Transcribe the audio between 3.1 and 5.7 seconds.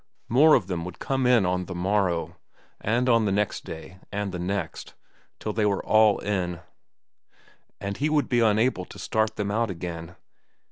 the next day, and the next, till they